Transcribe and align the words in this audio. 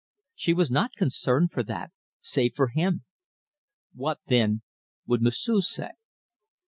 She 0.33 0.55
was 0.55 0.71
not 0.71 0.95
concerned 0.95 1.51
for 1.51 1.61
that, 1.61 1.91
save 2.21 2.55
for 2.55 2.69
him. 2.69 3.03
What, 3.93 4.19
then, 4.25 4.63
would 5.05 5.21
M'sieu' 5.21 5.61
say? 5.61 5.91